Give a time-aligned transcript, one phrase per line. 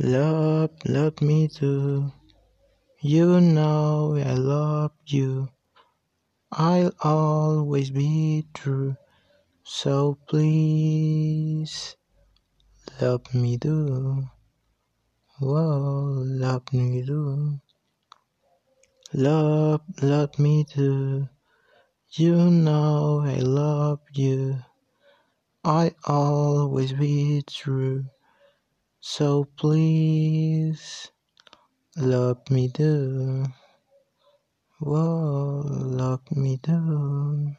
[0.00, 2.12] Love, love me do.
[3.00, 5.48] You know I love you.
[6.52, 8.96] I'll always be true.
[9.64, 11.96] So please,
[13.00, 14.22] love me do.
[15.40, 17.58] Whoa, love me do.
[19.12, 21.28] Love, love me do.
[22.12, 24.60] You know I love you.
[25.64, 28.04] I'll always be true.
[29.00, 31.12] So please,
[31.96, 33.46] love me do.
[34.80, 37.52] Whoa, love me do.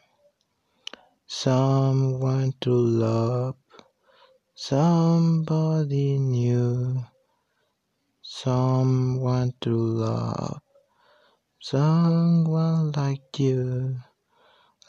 [1.27, 3.55] Someone to love,
[4.53, 7.05] somebody new.
[8.21, 10.59] Someone to love,
[11.61, 13.95] someone like you.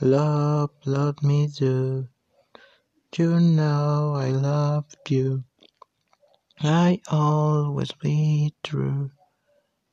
[0.00, 2.08] Love, love me do.
[3.16, 5.44] You know I love you.
[6.62, 9.12] I always be true.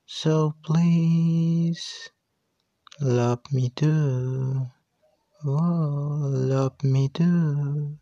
[0.06, 2.10] So please,
[3.00, 4.68] love me do.
[5.46, 7.98] Oh, love me do.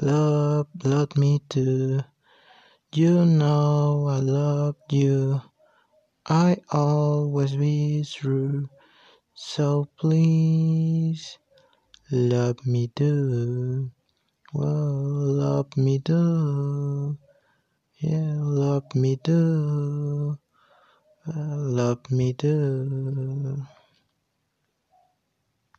[0.00, 2.02] Love, love me do.
[2.94, 5.42] You know I love you.
[6.26, 8.68] I always be true.
[9.34, 11.38] So please,
[12.10, 13.90] love me do.
[14.52, 17.05] Well, love me do.
[18.00, 20.38] Yeah, love me do.
[21.26, 23.35] Uh, love me do.